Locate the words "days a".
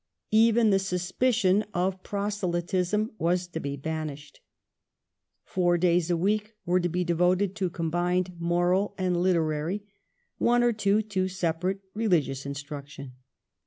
5.77-6.17